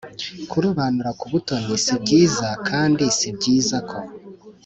[0.51, 3.89] kurobanura ku butoni si byiza, kandi si byiza k